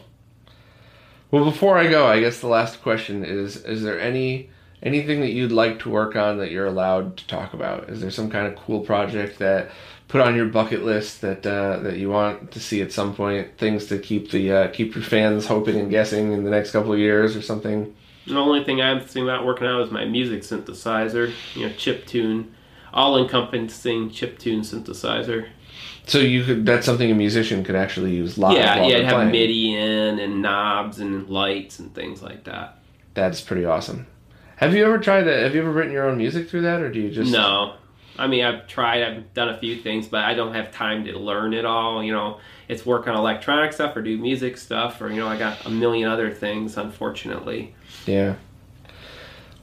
[1.31, 4.51] Well, before I go, I guess the last question is is there any
[4.83, 7.89] anything that you'd like to work on that you're allowed to talk about?
[7.89, 9.71] Is there some kind of cool project that
[10.13, 13.57] put on your bucket list that uh, that you want to see at some point?
[13.57, 16.93] Things to keep the uh, keep your fans hoping and guessing in the next couple
[16.93, 17.95] of years or something?
[18.27, 22.05] The only thing I'm thinking about working out is my music synthesizer, you know, chip
[22.05, 22.53] tune.
[22.93, 25.47] all-encompassing chip tune synthesizer.
[26.05, 28.55] So you could that's something a musician could actually use live.
[28.55, 29.31] yeah, yeah, have playing.
[29.31, 32.77] MIDI in and knobs and lights and things like that.
[33.15, 34.05] That's pretty awesome.
[34.57, 35.41] Have you ever tried that?
[35.41, 37.77] Have you ever written your own music through that, or do you just No.
[38.17, 41.17] I mean, I've tried, I've done a few things, but I don't have time to
[41.17, 42.03] learn it all.
[42.03, 45.37] You know, it's work on electronic stuff or do music stuff, or, you know, I
[45.37, 47.73] got a million other things, unfortunately.
[48.05, 48.35] Yeah.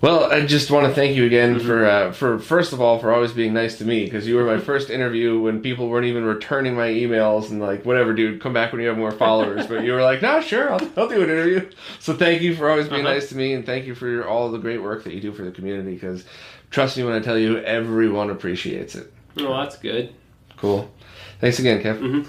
[0.03, 1.66] Well, I just want to thank you again Mm-hmm.
[1.66, 4.44] for uh, for first of all for always being nice to me because you were
[4.44, 8.55] my first interview when people weren't even returning my emails and like whatever, dude, come
[8.55, 9.66] back when you have more followers.
[9.66, 11.68] but you were like, no, sure, I'll, I'll do an interview.
[11.98, 13.12] So thank you for always being Uh-huh.
[13.12, 15.32] nice to me and thank you for your, all the great work that you do
[15.32, 16.24] for the community because
[16.71, 19.12] trust me when I tell you, everyone appreciates it.
[19.37, 20.12] Well, that's good.
[20.57, 20.91] Cool.
[21.41, 21.99] Thanks again, Kev.
[22.01, 22.27] Mhm.